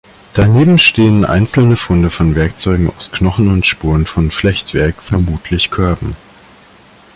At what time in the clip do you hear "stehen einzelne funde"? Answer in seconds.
0.79-2.09